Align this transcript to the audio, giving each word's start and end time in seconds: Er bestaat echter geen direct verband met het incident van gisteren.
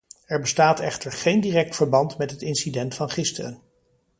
Er 0.25 0.39
bestaat 0.39 0.79
echter 0.79 1.11
geen 1.11 1.41
direct 1.41 1.75
verband 1.75 2.17
met 2.17 2.31
het 2.31 2.41
incident 2.41 2.95
van 2.95 3.09
gisteren. 3.09 3.61